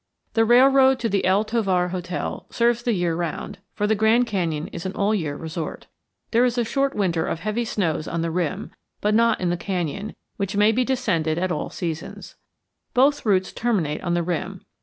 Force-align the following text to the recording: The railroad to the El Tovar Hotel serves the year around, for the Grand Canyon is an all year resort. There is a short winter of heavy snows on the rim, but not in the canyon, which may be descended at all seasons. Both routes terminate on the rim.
The 0.33 0.45
railroad 0.45 0.97
to 1.01 1.09
the 1.09 1.23
El 1.25 1.43
Tovar 1.43 1.89
Hotel 1.89 2.47
serves 2.49 2.81
the 2.81 2.93
year 2.93 3.13
around, 3.13 3.59
for 3.75 3.85
the 3.85 3.93
Grand 3.93 4.25
Canyon 4.25 4.65
is 4.69 4.83
an 4.83 4.93
all 4.93 5.13
year 5.13 5.35
resort. 5.37 5.85
There 6.31 6.43
is 6.43 6.57
a 6.57 6.65
short 6.65 6.95
winter 6.95 7.27
of 7.27 7.41
heavy 7.41 7.65
snows 7.65 8.07
on 8.07 8.23
the 8.23 8.31
rim, 8.31 8.71
but 8.99 9.13
not 9.13 9.39
in 9.39 9.51
the 9.51 9.57
canyon, 9.57 10.15
which 10.37 10.57
may 10.57 10.71
be 10.71 10.83
descended 10.83 11.37
at 11.37 11.51
all 11.51 11.69
seasons. 11.69 12.35
Both 12.95 13.27
routes 13.27 13.53
terminate 13.53 14.01
on 14.01 14.15
the 14.15 14.23
rim. 14.23 14.65